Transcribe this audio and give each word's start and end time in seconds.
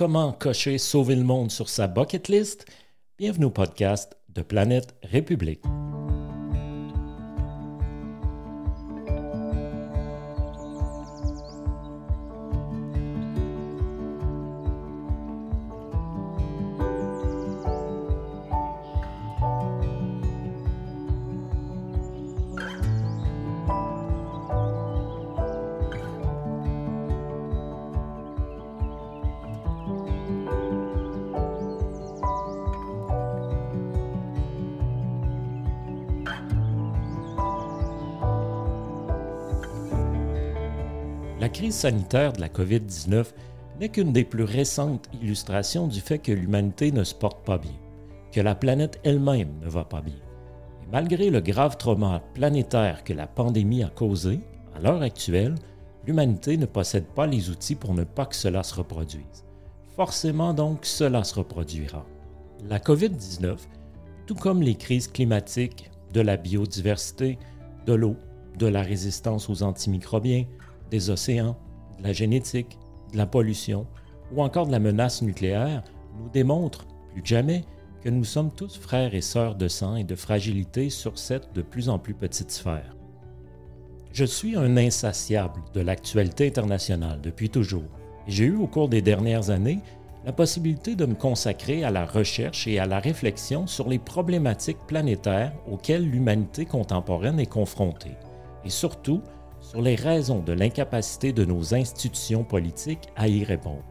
comment 0.00 0.32
cocher 0.32 0.78
sauver 0.78 1.14
le 1.14 1.24
monde 1.24 1.50
sur 1.50 1.68
sa 1.68 1.86
bucket 1.86 2.28
list? 2.28 2.64
Bienvenue 3.18 3.44
au 3.44 3.50
podcast 3.50 4.16
de 4.30 4.40
Planète 4.40 4.94
République. 5.02 5.62
La 41.40 41.48
crise 41.48 41.74
sanitaire 41.74 42.34
de 42.34 42.40
la 42.42 42.50
COVID-19 42.50 43.24
n'est 43.80 43.88
qu'une 43.88 44.12
des 44.12 44.24
plus 44.24 44.44
récentes 44.44 45.08
illustrations 45.22 45.86
du 45.86 46.02
fait 46.02 46.18
que 46.18 46.32
l'humanité 46.32 46.92
ne 46.92 47.02
se 47.02 47.14
porte 47.14 47.46
pas 47.46 47.56
bien, 47.56 47.72
que 48.30 48.42
la 48.42 48.54
planète 48.54 49.00
elle-même 49.04 49.58
ne 49.62 49.70
va 49.70 49.84
pas 49.84 50.02
bien. 50.02 50.20
Et 50.82 50.92
malgré 50.92 51.30
le 51.30 51.40
grave 51.40 51.78
trauma 51.78 52.20
planétaire 52.34 53.04
que 53.04 53.14
la 53.14 53.26
pandémie 53.26 53.82
a 53.82 53.88
causé, 53.88 54.40
à 54.76 54.80
l'heure 54.80 55.00
actuelle, 55.00 55.54
l'humanité 56.06 56.58
ne 56.58 56.66
possède 56.66 57.06
pas 57.06 57.26
les 57.26 57.48
outils 57.48 57.74
pour 57.74 57.94
ne 57.94 58.04
pas 58.04 58.26
que 58.26 58.36
cela 58.36 58.62
se 58.62 58.74
reproduise. 58.74 59.46
Forcément 59.96 60.52
donc, 60.52 60.84
cela 60.84 61.24
se 61.24 61.36
reproduira. 61.36 62.04
La 62.68 62.78
COVID-19, 62.78 63.56
tout 64.26 64.34
comme 64.34 64.60
les 64.60 64.74
crises 64.74 65.08
climatiques, 65.08 65.90
de 66.12 66.20
la 66.20 66.36
biodiversité, 66.36 67.38
de 67.86 67.94
l'eau, 67.94 68.16
de 68.58 68.66
la 68.66 68.82
résistance 68.82 69.48
aux 69.48 69.62
antimicrobiens, 69.62 70.44
des 70.90 71.10
océans, 71.10 71.56
de 71.98 72.04
la 72.04 72.12
génétique, 72.12 72.78
de 73.12 73.16
la 73.16 73.26
pollution 73.26 73.86
ou 74.32 74.42
encore 74.42 74.66
de 74.66 74.72
la 74.72 74.78
menace 74.78 75.22
nucléaire 75.22 75.82
nous 76.18 76.28
démontrent 76.30 76.86
plus 77.12 77.22
que 77.22 77.28
jamais 77.28 77.64
que 78.02 78.08
nous 78.08 78.24
sommes 78.24 78.50
tous 78.50 78.78
frères 78.78 79.14
et 79.14 79.20
sœurs 79.20 79.54
de 79.54 79.68
sang 79.68 79.96
et 79.96 80.04
de 80.04 80.14
fragilité 80.14 80.90
sur 80.90 81.18
cette 81.18 81.52
de 81.54 81.62
plus 81.62 81.88
en 81.88 81.98
plus 81.98 82.14
petite 82.14 82.50
sphère. 82.50 82.96
Je 84.12 84.24
suis 84.24 84.56
un 84.56 84.76
insatiable 84.76 85.62
de 85.74 85.80
l'actualité 85.80 86.48
internationale 86.48 87.20
depuis 87.20 87.50
toujours 87.50 87.84
et 88.26 88.30
j'ai 88.30 88.46
eu 88.46 88.56
au 88.56 88.66
cours 88.66 88.88
des 88.88 89.02
dernières 89.02 89.50
années 89.50 89.80
la 90.24 90.32
possibilité 90.32 90.96
de 90.96 91.06
me 91.06 91.14
consacrer 91.14 91.84
à 91.84 91.90
la 91.90 92.04
recherche 92.04 92.66
et 92.66 92.78
à 92.78 92.86
la 92.86 92.98
réflexion 92.98 93.66
sur 93.66 93.88
les 93.88 93.98
problématiques 93.98 94.86
planétaires 94.86 95.52
auxquelles 95.70 96.08
l'humanité 96.08 96.66
contemporaine 96.66 97.40
est 97.40 97.46
confrontée 97.46 98.16
et 98.64 98.70
surtout 98.70 99.22
sur 99.60 99.82
les 99.82 99.94
raisons 99.94 100.40
de 100.40 100.52
l'incapacité 100.52 101.32
de 101.32 101.44
nos 101.44 101.74
institutions 101.74 102.44
politiques 102.44 103.08
à 103.16 103.28
y 103.28 103.44
répondre. 103.44 103.84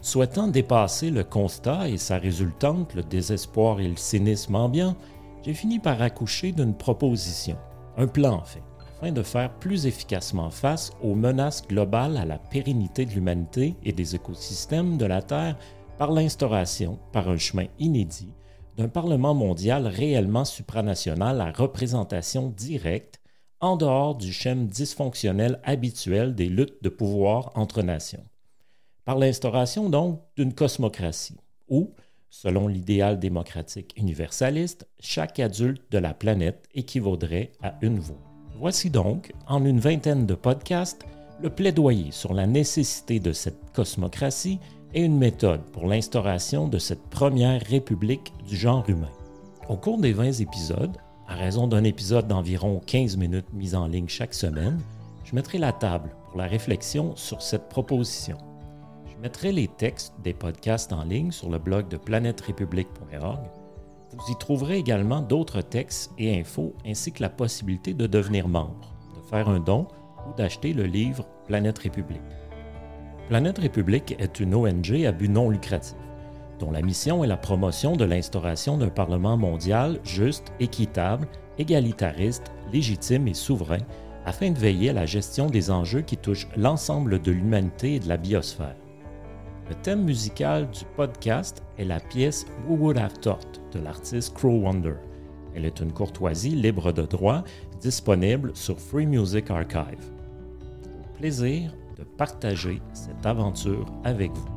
Souhaitant 0.00 0.48
dépasser 0.48 1.10
le 1.10 1.24
constat 1.24 1.88
et 1.88 1.96
sa 1.96 2.18
résultante, 2.18 2.94
le 2.94 3.02
désespoir 3.02 3.80
et 3.80 3.88
le 3.88 3.96
cynisme 3.96 4.54
ambiant, 4.54 4.96
j'ai 5.42 5.54
fini 5.54 5.78
par 5.78 6.00
accoucher 6.00 6.52
d'une 6.52 6.74
proposition, 6.74 7.56
un 7.96 8.06
plan 8.06 8.34
en 8.34 8.44
fait, 8.44 8.62
afin 8.96 9.12
de 9.12 9.22
faire 9.22 9.52
plus 9.58 9.86
efficacement 9.86 10.50
face 10.50 10.92
aux 11.02 11.14
menaces 11.14 11.66
globales 11.66 12.16
à 12.16 12.24
la 12.24 12.38
pérennité 12.38 13.06
de 13.06 13.12
l'humanité 13.12 13.76
et 13.82 13.92
des 13.92 14.14
écosystèmes 14.14 14.96
de 14.96 15.06
la 15.06 15.22
Terre 15.22 15.56
par 15.98 16.12
l'instauration, 16.12 16.98
par 17.12 17.28
un 17.28 17.38
chemin 17.38 17.66
inédit, 17.78 18.32
d'un 18.76 18.88
Parlement 18.88 19.34
mondial 19.34 19.86
réellement 19.86 20.44
supranational 20.44 21.40
à 21.40 21.52
représentation 21.52 22.52
directe 22.56 23.20
en 23.64 23.76
dehors 23.76 24.14
du 24.14 24.30
schéma 24.30 24.66
dysfonctionnel 24.66 25.58
habituel 25.64 26.34
des 26.34 26.50
luttes 26.50 26.82
de 26.82 26.90
pouvoir 26.90 27.50
entre 27.54 27.80
nations. 27.80 28.22
Par 29.06 29.18
l'instauration 29.18 29.88
donc 29.88 30.20
d'une 30.36 30.52
cosmocratie, 30.52 31.38
où, 31.68 31.94
selon 32.28 32.68
l'idéal 32.68 33.18
démocratique 33.18 33.94
universaliste, 33.96 34.86
chaque 35.00 35.40
adulte 35.40 35.80
de 35.90 35.96
la 35.96 36.12
planète 36.12 36.68
équivaudrait 36.74 37.52
à 37.62 37.76
une 37.80 37.98
voix. 37.98 38.20
Voici 38.58 38.90
donc, 38.90 39.32
en 39.48 39.64
une 39.64 39.80
vingtaine 39.80 40.26
de 40.26 40.34
podcasts, 40.34 41.06
le 41.40 41.48
plaidoyer 41.48 42.12
sur 42.12 42.34
la 42.34 42.46
nécessité 42.46 43.18
de 43.18 43.32
cette 43.32 43.72
cosmocratie 43.72 44.58
et 44.92 45.00
une 45.00 45.16
méthode 45.16 45.62
pour 45.72 45.86
l'instauration 45.86 46.68
de 46.68 46.78
cette 46.78 47.08
première 47.08 47.62
république 47.62 48.34
du 48.46 48.56
genre 48.56 48.84
humain. 48.90 49.10
Au 49.70 49.76
cours 49.78 49.96
des 49.96 50.12
20 50.12 50.40
épisodes, 50.40 50.98
à 51.26 51.34
raison 51.34 51.66
d'un 51.66 51.84
épisode 51.84 52.28
d'environ 52.28 52.80
15 52.86 53.16
minutes 53.16 53.52
mis 53.52 53.74
en 53.74 53.86
ligne 53.86 54.08
chaque 54.08 54.34
semaine, 54.34 54.78
je 55.24 55.34
mettrai 55.34 55.58
la 55.58 55.72
table 55.72 56.14
pour 56.28 56.38
la 56.38 56.46
réflexion 56.46 57.16
sur 57.16 57.40
cette 57.40 57.68
proposition. 57.68 58.36
Je 59.06 59.16
mettrai 59.22 59.52
les 59.52 59.68
textes 59.68 60.12
des 60.22 60.34
podcasts 60.34 60.92
en 60.92 61.04
ligne 61.04 61.30
sur 61.30 61.48
le 61.48 61.58
blog 61.58 61.88
de 61.88 61.96
planèterépublique.org. 61.96 63.40
Vous 64.12 64.32
y 64.32 64.36
trouverez 64.36 64.76
également 64.76 65.22
d'autres 65.22 65.62
textes 65.62 66.12
et 66.18 66.38
infos 66.38 66.74
ainsi 66.86 67.10
que 67.10 67.22
la 67.22 67.30
possibilité 67.30 67.94
de 67.94 68.06
devenir 68.06 68.46
membre, 68.46 68.94
de 69.16 69.22
faire 69.22 69.48
un 69.48 69.60
don 69.60 69.88
ou 70.28 70.36
d'acheter 70.36 70.72
le 70.72 70.84
livre 70.84 71.26
Planète 71.46 71.78
République. 71.78 72.20
Planète 73.28 73.58
République 73.58 74.14
est 74.18 74.40
une 74.40 74.54
ONG 74.54 75.04
à 75.06 75.12
but 75.12 75.28
non 75.28 75.48
lucratif 75.48 75.96
dont 76.58 76.70
la 76.70 76.82
mission 76.82 77.24
est 77.24 77.28
la 77.28 77.36
promotion 77.36 77.96
de 77.96 78.04
l'instauration 78.04 78.76
d'un 78.76 78.88
Parlement 78.88 79.36
mondial 79.36 80.00
juste, 80.04 80.52
équitable, 80.60 81.28
égalitariste, 81.58 82.52
légitime 82.72 83.28
et 83.28 83.34
souverain, 83.34 83.78
afin 84.26 84.50
de 84.50 84.58
veiller 84.58 84.90
à 84.90 84.94
la 84.94 85.06
gestion 85.06 85.46
des 85.46 85.70
enjeux 85.70 86.00
qui 86.00 86.16
touchent 86.16 86.48
l'ensemble 86.56 87.20
de 87.20 87.32
l'humanité 87.32 87.96
et 87.96 88.00
de 88.00 88.08
la 88.08 88.16
biosphère. 88.16 88.76
Le 89.68 89.74
thème 89.76 90.04
musical 90.04 90.68
du 90.70 90.84
podcast 90.96 91.62
est 91.78 91.84
la 91.84 92.00
pièce 92.00 92.46
We 92.68 92.78
Would 92.78 92.98
Have 92.98 93.18
Thought 93.20 93.60
de 93.72 93.80
l'artiste 93.80 94.34
Crow 94.34 94.60
Wonder. 94.60 94.94
Elle 95.54 95.64
est 95.64 95.80
une 95.80 95.92
courtoisie 95.92 96.50
libre 96.50 96.92
de 96.92 97.02
droit 97.02 97.44
disponible 97.80 98.50
sur 98.54 98.78
Free 98.78 99.06
Music 99.06 99.50
Archive. 99.50 100.04
Au 100.82 101.18
plaisir 101.18 101.72
de 101.96 102.04
partager 102.04 102.82
cette 102.92 103.24
aventure 103.24 103.86
avec 104.04 104.32
vous. 104.32 104.53